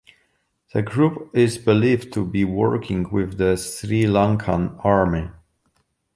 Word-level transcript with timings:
The 0.73 0.81
group 0.81 1.29
is 1.31 1.59
believed 1.59 2.11
to 2.13 2.25
be 2.25 2.43
working 2.43 3.11
with 3.11 3.37
the 3.37 3.55
Sri 3.55 4.05
Lankan 4.05 4.83
army. 4.83 5.29